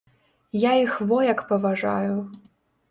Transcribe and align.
Я 0.61 0.71
іх 0.85 0.97
во 1.11 1.21
як 1.29 1.47
паважаю! 1.51 2.19